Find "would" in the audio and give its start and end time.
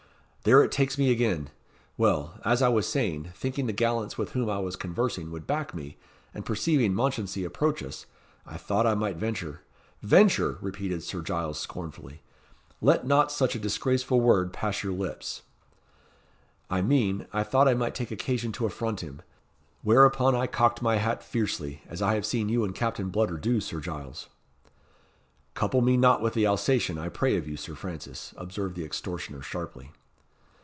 5.29-5.45